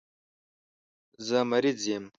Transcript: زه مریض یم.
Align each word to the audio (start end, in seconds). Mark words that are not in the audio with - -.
زه 1.27 1.37
مریض 1.49 1.79
یم. 1.91 2.05